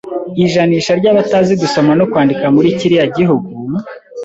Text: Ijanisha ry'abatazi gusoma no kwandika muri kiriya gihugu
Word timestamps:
Ijanisha 0.45 0.91
ry'abatazi 0.99 1.53
gusoma 1.61 1.91
no 1.99 2.05
kwandika 2.11 2.45
muri 2.55 2.69
kiriya 2.77 3.05
gihugu 3.17 3.49